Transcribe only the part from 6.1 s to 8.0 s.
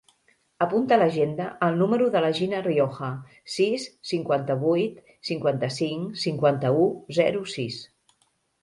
cinquanta-u, zero, sis.